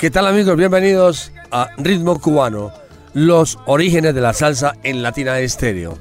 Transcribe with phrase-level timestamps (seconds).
[0.00, 0.56] ¿Qué tal amigos?
[0.56, 2.72] Bienvenidos a Ritmo Cubano,
[3.12, 5.98] los orígenes de la salsa en Latina Estéreo.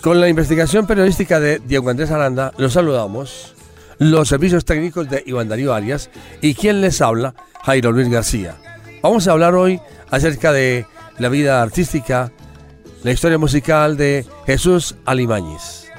[0.00, 3.56] Con la investigación periodística de Diego Andrés Aranda, los saludamos,
[3.98, 6.08] los servicios técnicos de Iván Darío Arias
[6.40, 7.34] y quien les habla,
[7.64, 8.54] Jairo Luis García.
[9.02, 9.80] Vamos a hablar hoy
[10.12, 10.86] acerca de
[11.18, 12.30] la vida artística,
[13.02, 15.90] la historia musical de Jesús Alimañez.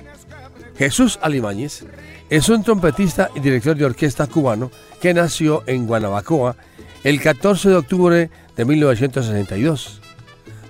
[0.77, 1.83] Jesús Alimañez
[2.29, 6.55] es un trompetista y director de orquesta cubano que nació en Guanabacoa
[7.03, 10.01] el 14 de octubre de 1962.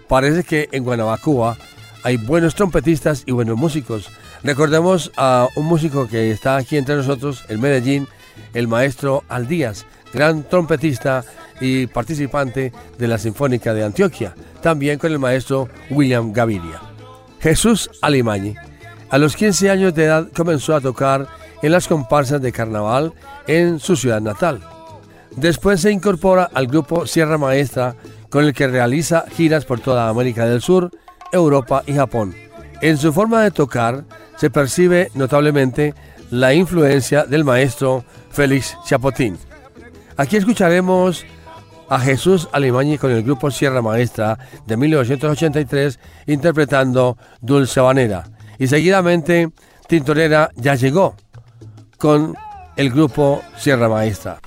[0.07, 1.57] Parece que en Guanabacoa
[2.03, 4.09] hay buenos trompetistas y buenos músicos.
[4.43, 8.07] Recordemos a un músico que está aquí entre nosotros, en Medellín,
[8.53, 11.23] el maestro Aldías, gran trompetista
[11.59, 16.81] y participante de la Sinfónica de Antioquia, también con el maestro William Gaviria.
[17.39, 18.55] Jesús Alimañi,
[19.09, 21.27] a los 15 años de edad comenzó a tocar
[21.61, 23.13] en las comparsas de carnaval
[23.47, 24.61] en su ciudad natal.
[25.35, 27.95] Después se incorpora al grupo Sierra Maestra,
[28.29, 30.91] con el que realiza giras por toda América del Sur,
[31.31, 32.35] Europa y Japón.
[32.81, 34.03] En su forma de tocar
[34.37, 35.93] se percibe notablemente
[36.31, 39.37] la influencia del maestro Félix Chapotín.
[40.17, 41.25] Aquí escucharemos
[41.89, 48.23] a Jesús Alimañi con el grupo Sierra Maestra de 1983 interpretando Dulce Banera.
[48.57, 49.51] Y seguidamente
[49.87, 51.15] Tintorera ya llegó
[51.97, 52.33] con
[52.77, 54.39] el grupo Sierra Maestra.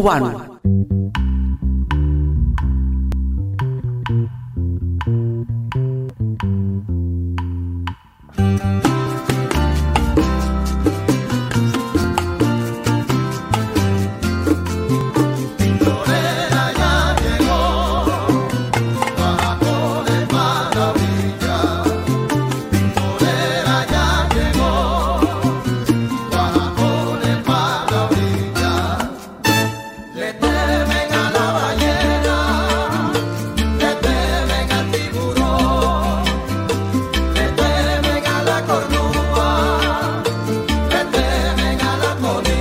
[0.00, 0.39] Cubano.
[42.34, 42.59] con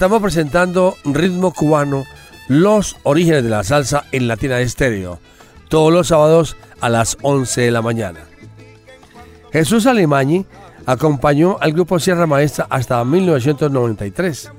[0.00, 2.06] Estamos presentando Ritmo Cubano,
[2.48, 5.20] los orígenes de la salsa en Latina Estéreo,
[5.68, 8.20] todos los sábados a las 11 de la mañana.
[9.52, 10.46] Jesús Alimañi
[10.86, 14.50] acompañó al grupo Sierra Maestra hasta 1993,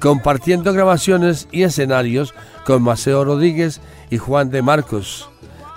[0.00, 2.34] compartiendo grabaciones y escenarios
[2.66, 3.80] con Maceo Rodríguez
[4.10, 5.30] y Juan de Marcos.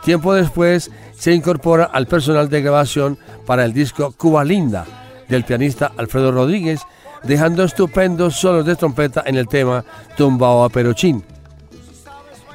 [0.03, 4.87] Tiempo después se incorpora al personal de grabación para el disco Cuba Linda
[5.29, 6.81] del pianista Alfredo Rodríguez,
[7.23, 9.83] dejando estupendos solos de trompeta en el tema
[10.17, 11.23] Tumbao a Perochín.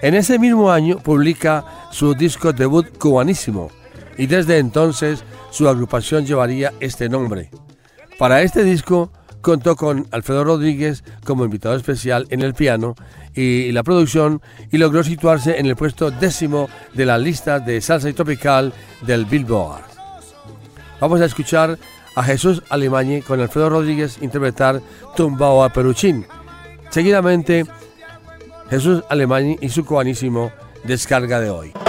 [0.00, 3.70] En ese mismo año publica su disco debut cubanísimo
[4.16, 7.50] y desde entonces su agrupación llevaría este nombre.
[8.18, 9.10] Para este disco
[9.40, 12.94] contó con Alfredo Rodríguez como invitado especial en el piano
[13.34, 18.08] y la producción y logró situarse en el puesto décimo de la lista de salsa
[18.08, 18.72] y tropical
[19.02, 19.84] del Billboard.
[21.00, 21.78] Vamos a escuchar
[22.18, 24.82] a Jesús Alimañi con Alfredo Rodríguez interpretar
[25.14, 26.26] Tumbao a Peruchín.
[26.90, 27.64] Seguidamente,
[28.68, 30.50] Jesús Alimañi y su cubanísimo
[30.82, 31.87] Descarga de hoy.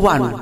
[0.00, 0.39] Cubano.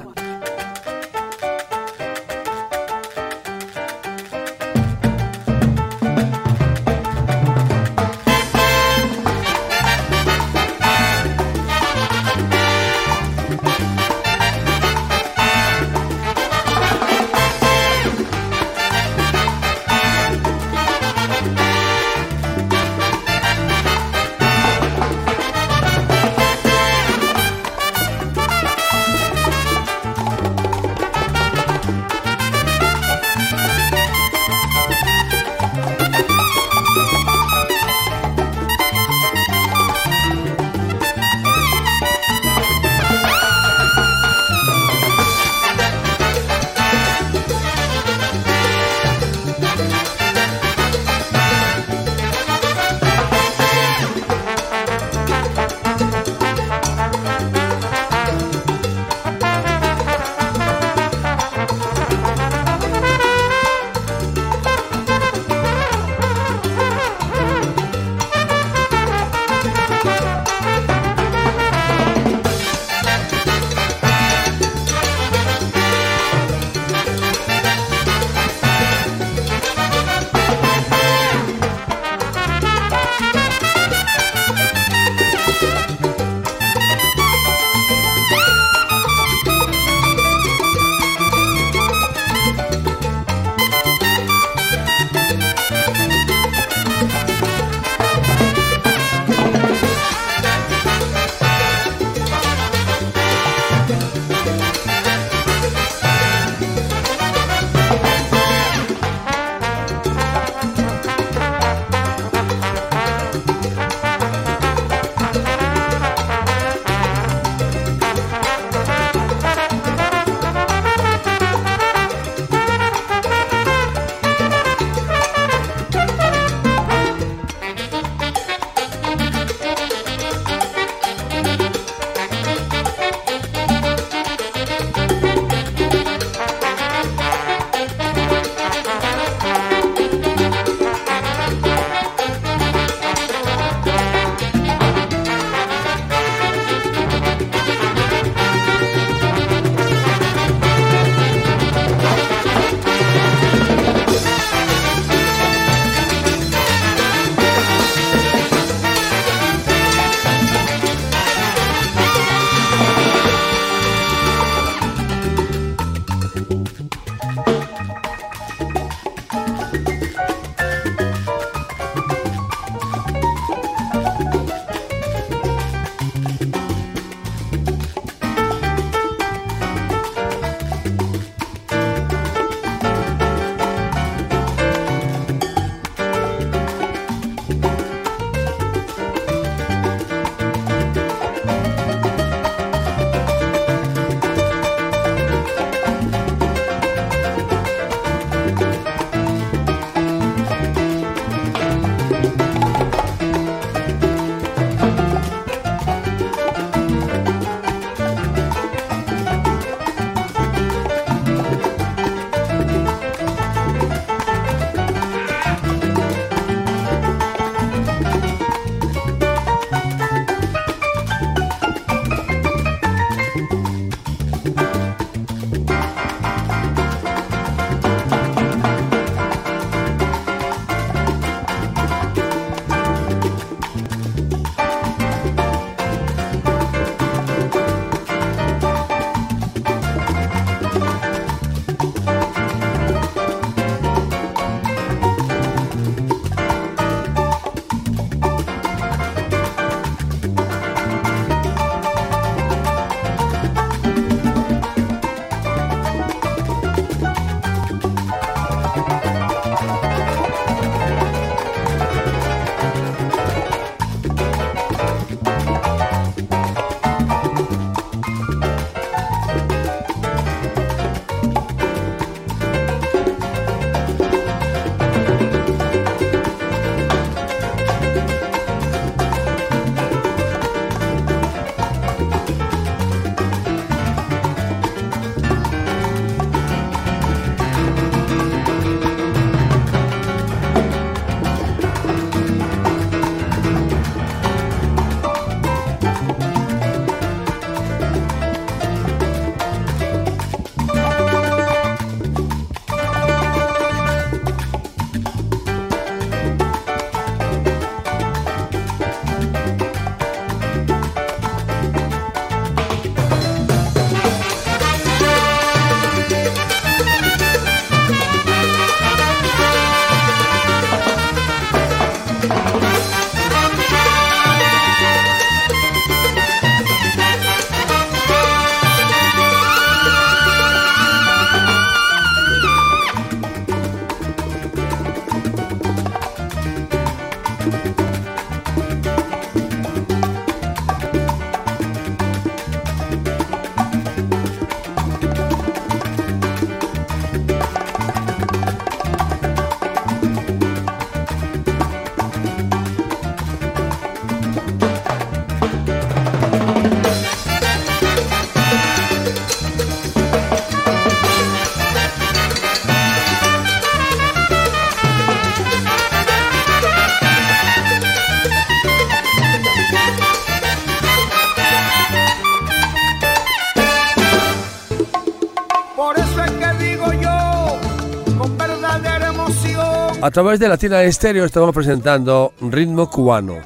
[380.08, 383.40] A través de Latina Estéreo estamos presentando Ritmo Cubano,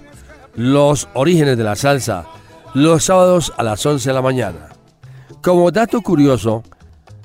[0.55, 2.25] los orígenes de la salsa,
[2.73, 4.69] los sábados a las 11 de la mañana.
[5.43, 6.63] Como dato curioso,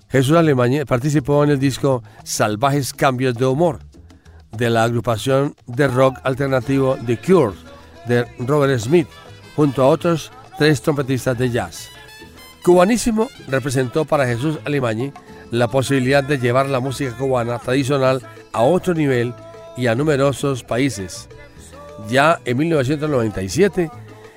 [0.10, 3.78] Jesús Alemán participó en el disco Salvajes Cambios de Humor
[4.54, 7.54] de la agrupación de rock alternativo The Cure
[8.08, 9.08] de Robert Smith,
[9.56, 11.90] junto a otros tres trompetistas de jazz.
[12.64, 15.14] Cubanísimo representó para Jesús Alimañi
[15.52, 18.24] la posibilidad de llevar la música cubana tradicional
[18.58, 19.36] a otro nivel
[19.78, 21.30] y a numerosos países.
[22.10, 23.92] Ya en 1997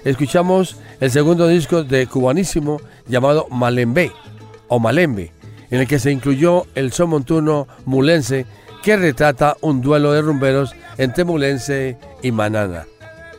[0.05, 4.13] escuchamos el segundo disco de Cubanísimo llamado Malembe
[4.69, 5.33] o Malembe,
[5.71, 8.45] en el que se incluyó el son montuno mulense
[8.83, 12.87] que retrata un duelo de rumberos entre Mulense y Manana.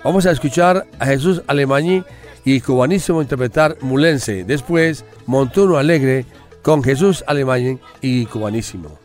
[0.03, 2.03] Vamos a escuchar a Jesús Alemañí
[2.43, 6.25] y Cubanísimo interpretar Mulense, después Montuno Alegre
[6.63, 8.97] con Jesús Alemán y Cubanísimo.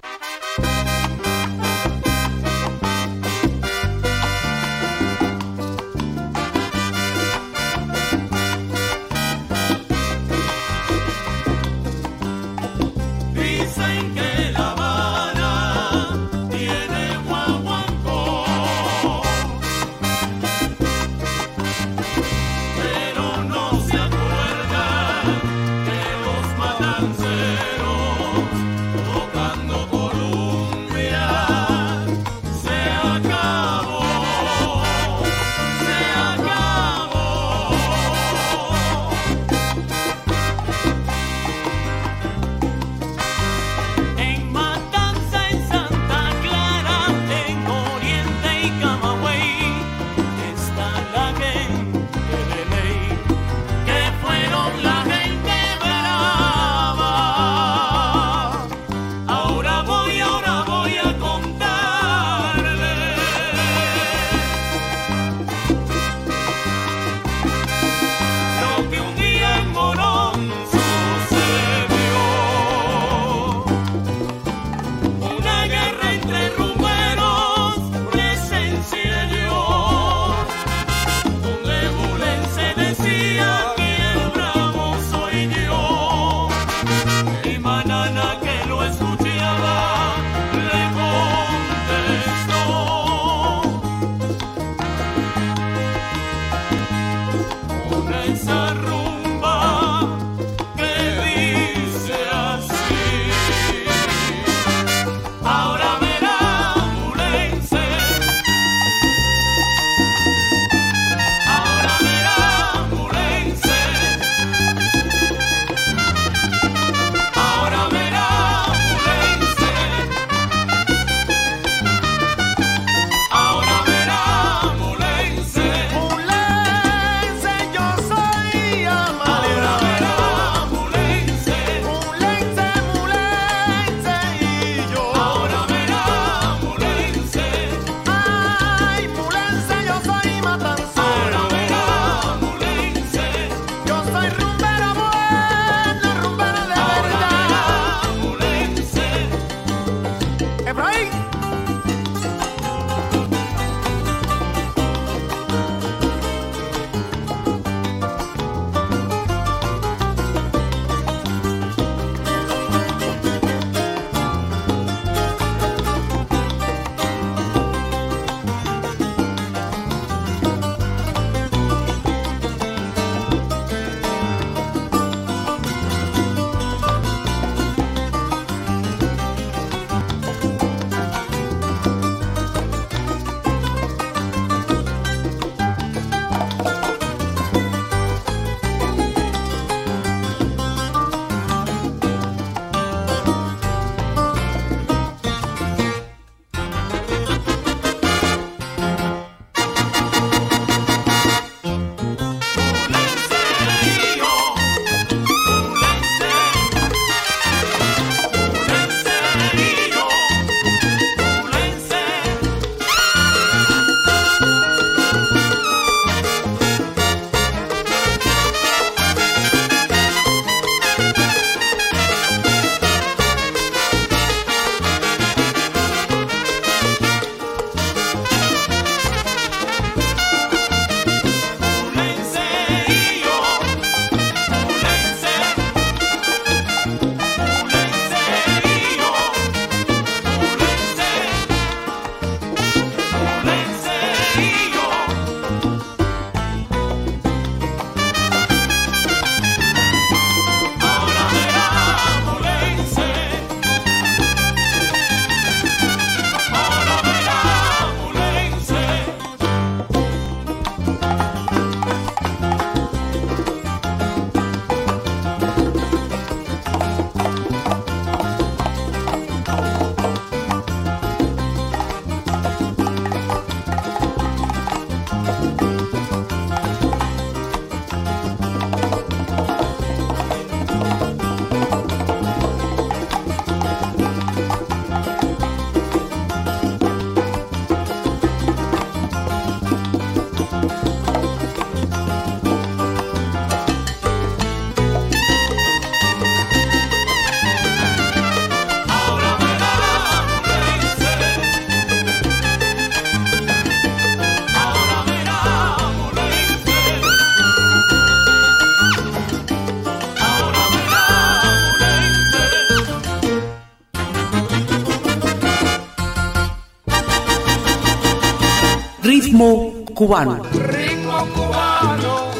[319.36, 320.42] Ritmo cubano.
[320.44, 322.30] Ritmo cubano,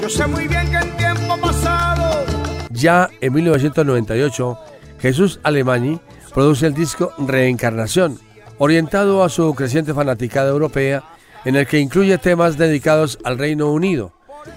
[0.00, 2.24] yo sé muy bien que en tiempo pasado.
[2.70, 4.58] Ya en 1998,
[4.98, 6.00] Jesús Alemani
[6.34, 8.18] produce el disco Reencarnación,
[8.58, 11.04] orientado a su creciente fanaticada europea,
[11.44, 14.12] en el que incluye temas dedicados al Reino Unido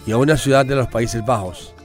[0.08, 1.76] y a una ciudad de los Países Bajos.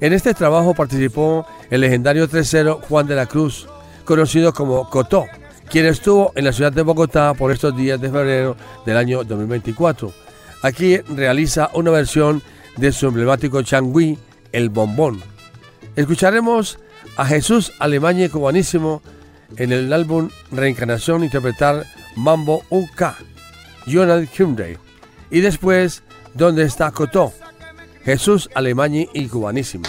[0.00, 3.68] En este trabajo participó el legendario 3-0 Juan de la Cruz,
[4.06, 5.26] conocido como Cotó,
[5.72, 10.12] quien estuvo en la ciudad de Bogotá por estos días de febrero del año 2024.
[10.60, 12.42] Aquí realiza una versión
[12.76, 14.18] de su emblemático changüí,
[14.52, 15.22] El Bombón.
[15.96, 16.78] Escucharemos
[17.16, 19.00] a Jesús Alemania cubanísimo
[19.56, 23.02] en el álbum Reencarnación interpretar Mambo UK,
[23.86, 24.76] Jonathan Hyundai.
[25.30, 26.02] Y después,
[26.34, 27.32] ¿Dónde está Cotó?
[28.04, 29.84] Jesús Alemania y cubanísimo.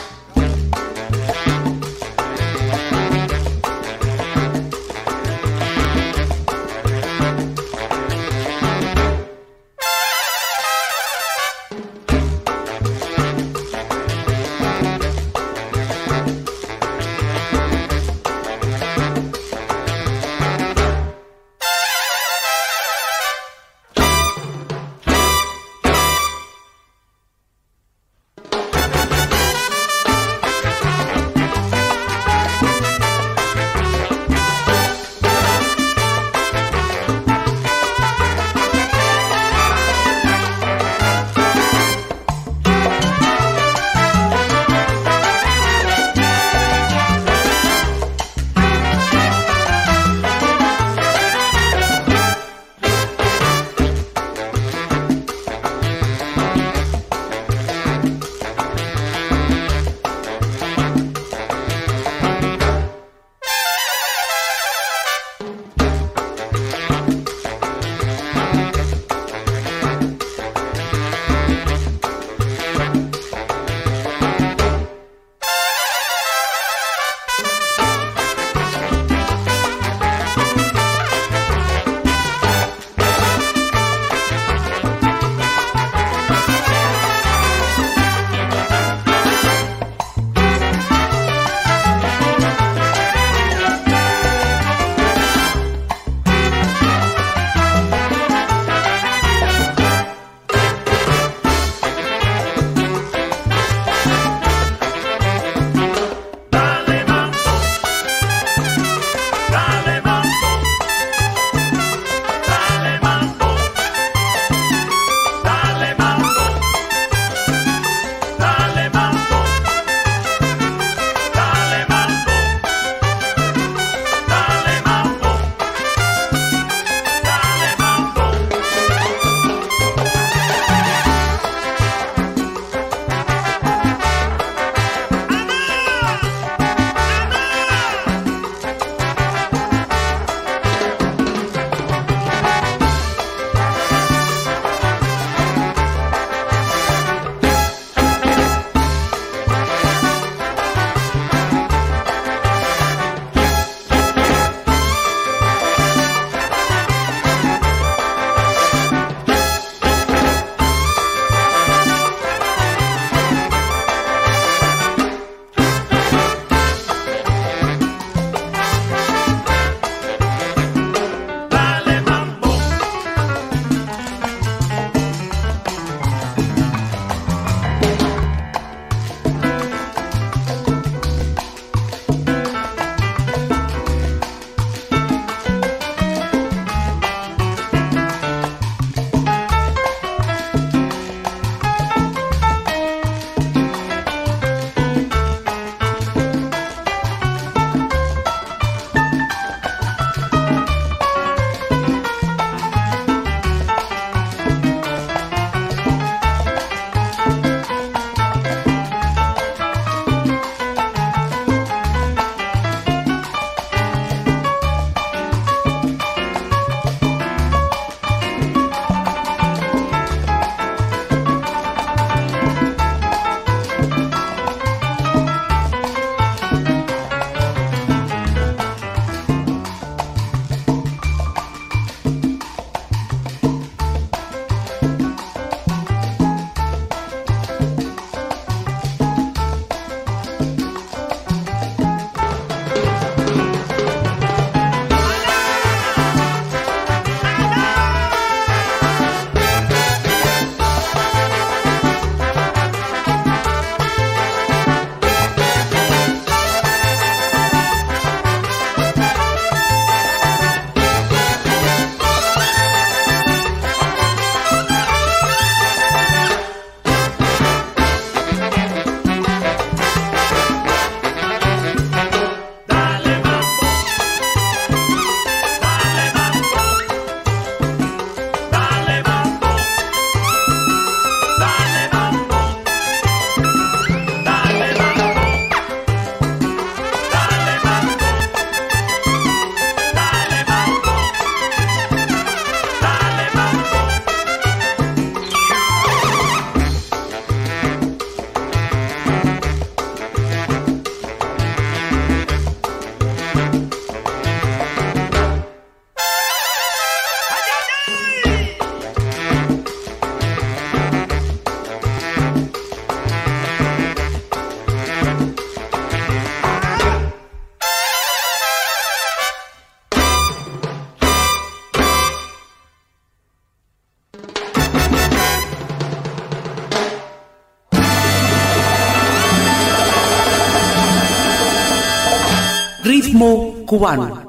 [333.77, 334.22] Ritmo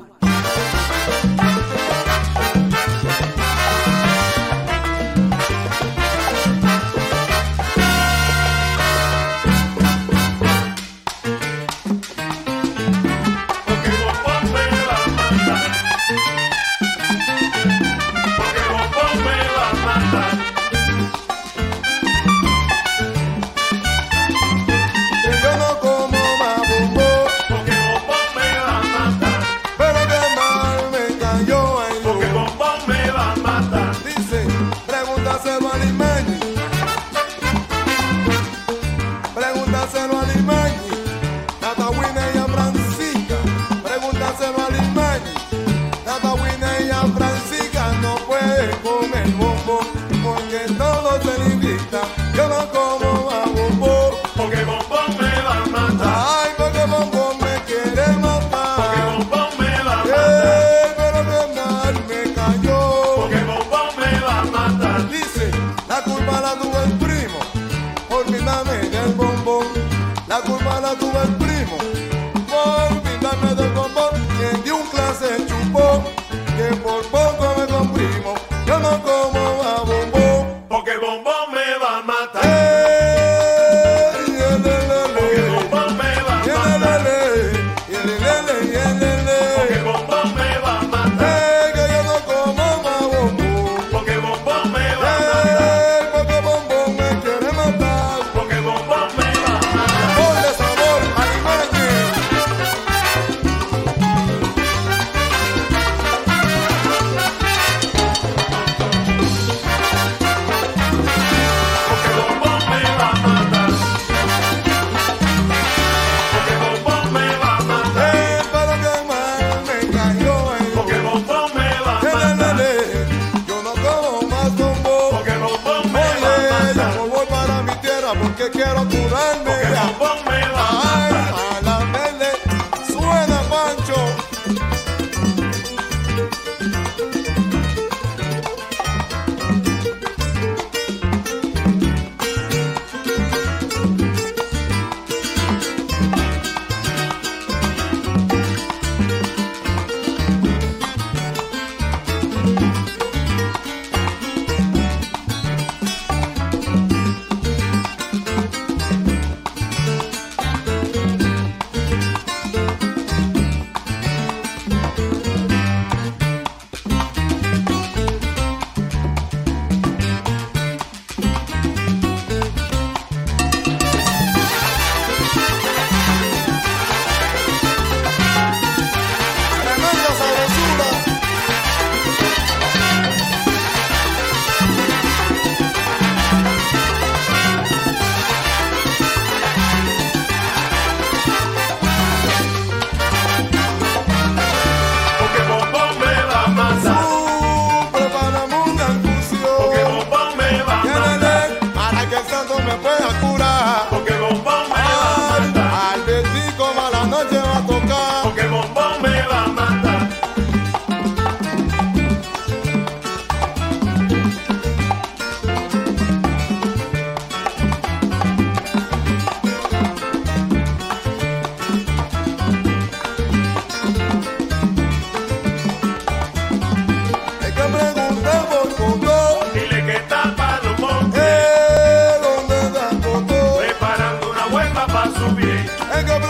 [234.87, 235.65] Tava subir.
[235.97, 236.21] É que eu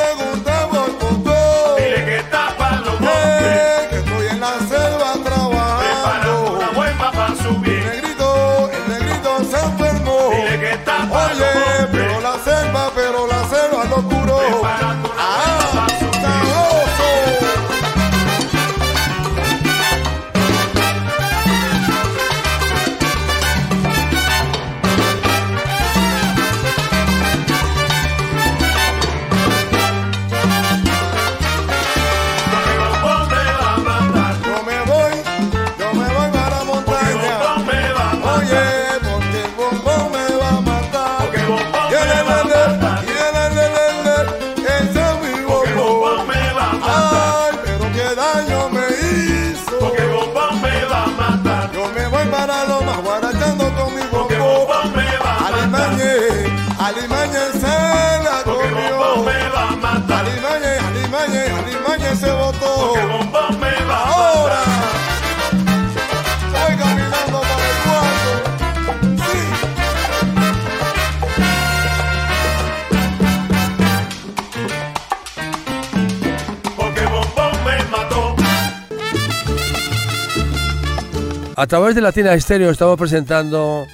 [81.56, 83.86] A través de Latina Estéreo estamos presentando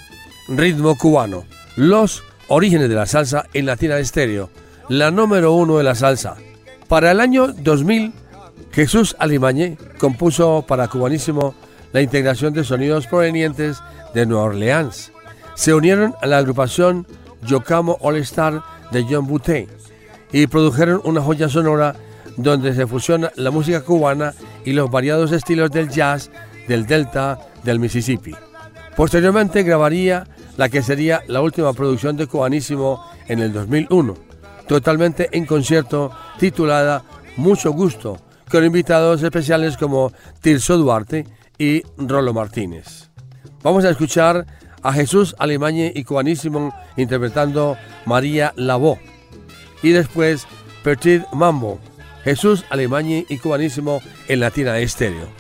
[0.49, 1.45] Ritmo Cubano,
[1.77, 4.49] los orígenes de la salsa en Latina Estéreo,
[4.89, 6.37] la número uno de la salsa.
[6.89, 8.15] Para el año 2000,
[8.73, 11.55] Jesús Alimañé compuso para Cubanísimo
[11.93, 13.83] la integración de sonidos provenientes
[14.15, 15.13] de Nueva Orleans.
[15.55, 17.07] Se unieron a la agrupación
[17.43, 19.69] Yocamo All Star de John Boutte
[20.33, 21.95] y produjeron una joya sonora
[22.39, 24.33] donde se fusiona la música cubana
[24.65, 26.31] y los variados estilos del jazz,
[26.67, 28.35] del delta, del Mississippi.
[28.97, 34.15] Posteriormente grabaría la que sería la última producción de Cubanísimo en el 2001,
[34.69, 37.03] totalmente en concierto titulada
[37.37, 43.11] Mucho Gusto, con invitados especiales como Tirso Duarte y Rolo Martínez.
[43.63, 44.47] Vamos a escuchar
[44.83, 48.99] a Jesús Alimañe y Cubanísimo interpretando María Lavó
[49.83, 50.47] y después
[50.83, 51.79] Petit Mambo,
[52.25, 55.40] Jesús Alimañe y Cubanísimo en Latina Estéreo.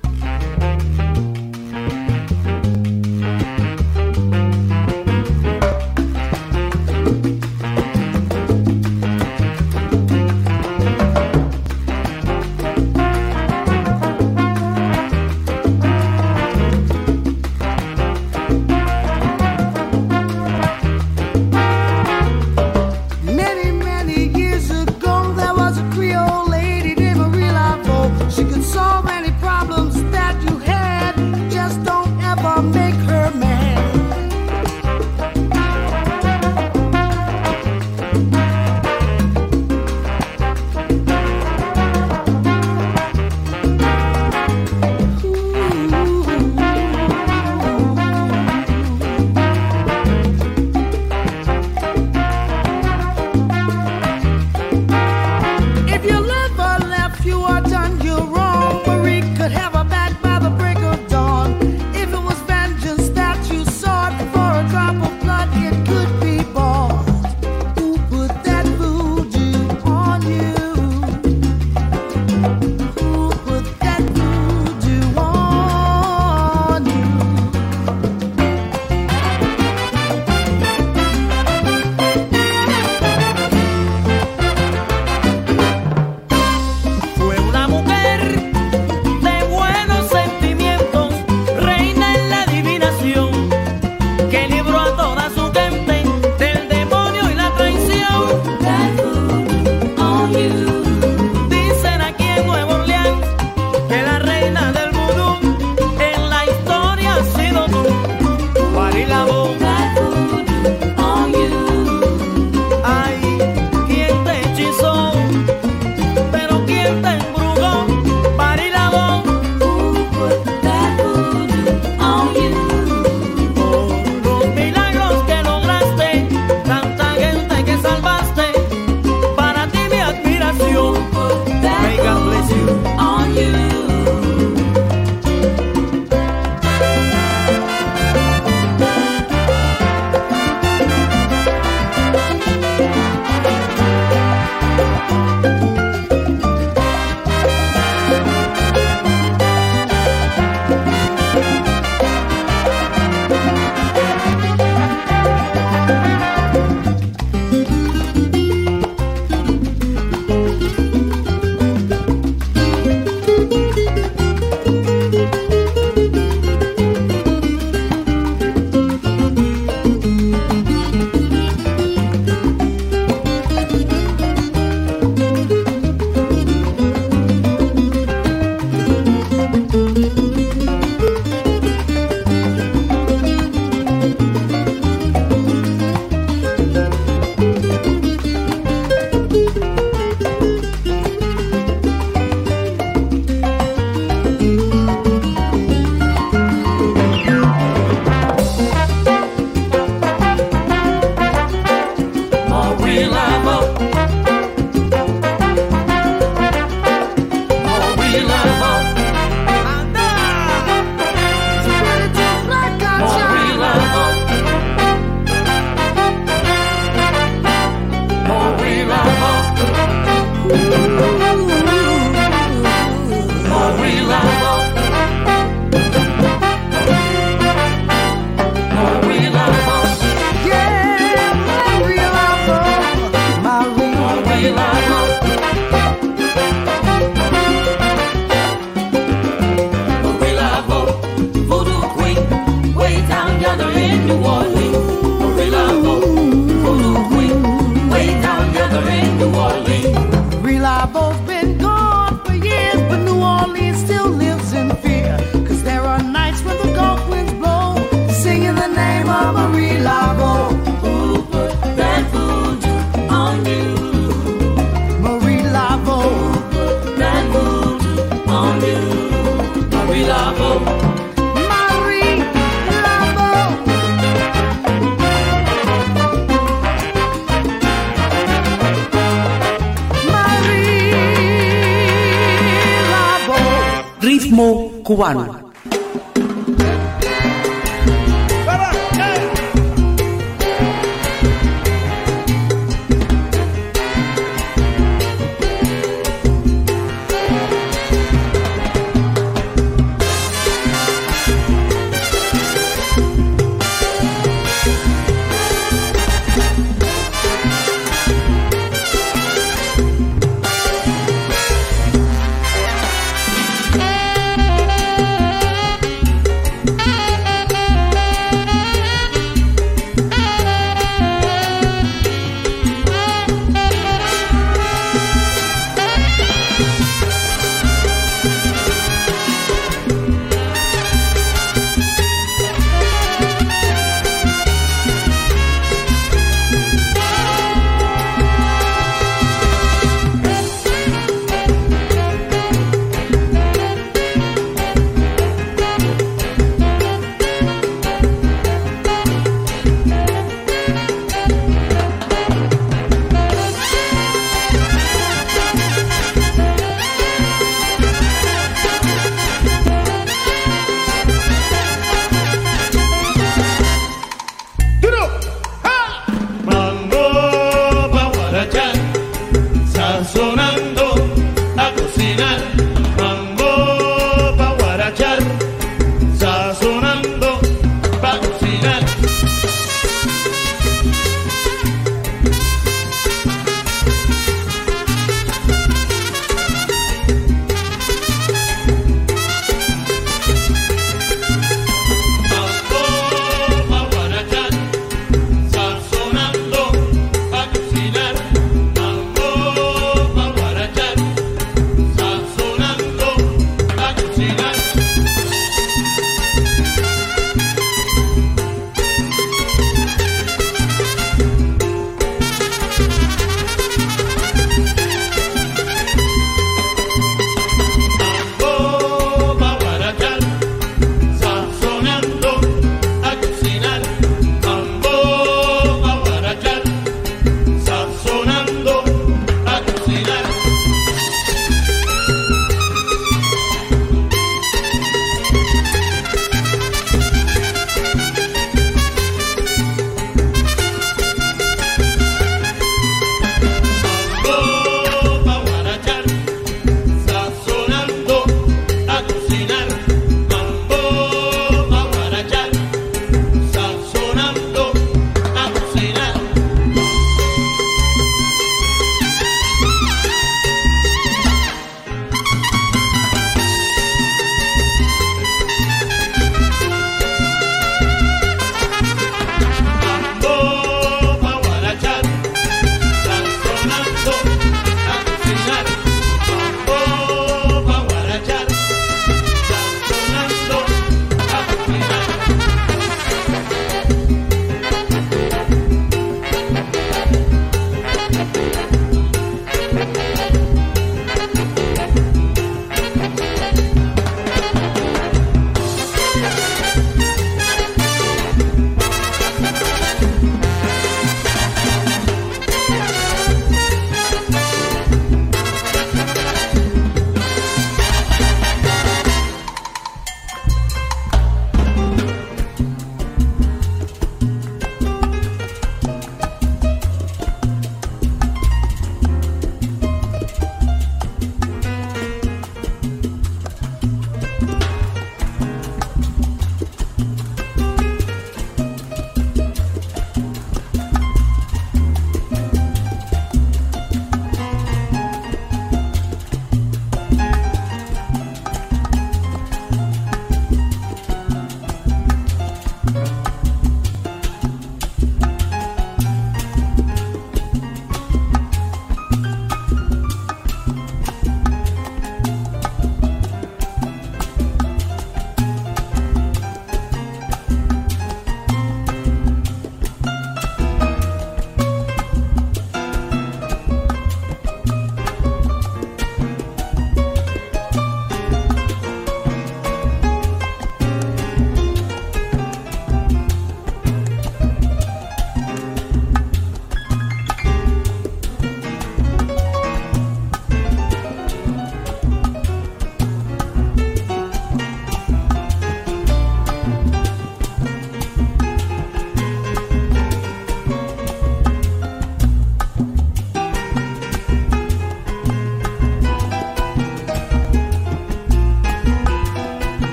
[284.40, 285.49] immoo ku waanuma.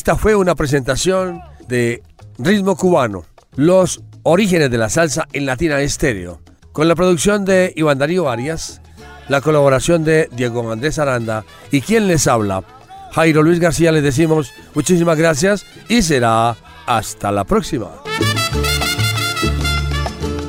[0.00, 2.02] Esta fue una presentación de
[2.38, 6.40] Ritmo Cubano, los orígenes de la salsa en Latina Estéreo,
[6.72, 8.80] con la producción de Iván Darío Arias,
[9.28, 12.64] la colaboración de Diego Andrés Aranda y quien les habla,
[13.12, 17.90] Jairo Luis García, les decimos muchísimas gracias y será hasta la próxima.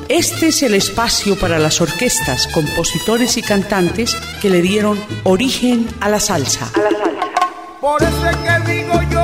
[0.08, 6.08] Este es el espacio para las orquestas, compositores y cantantes que le dieron origen a
[6.08, 6.72] la salsa.
[7.82, 9.21] Por eso es que digo yo,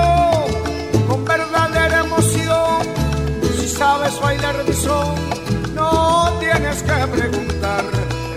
[5.75, 7.85] no tienes que preguntar.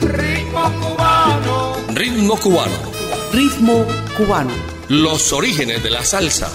[0.01, 1.75] Ritmo cubano.
[1.93, 2.77] Ritmo cubano.
[3.31, 3.85] Ritmo
[4.17, 4.53] cubano.
[4.89, 6.49] Los orígenes de la salsa.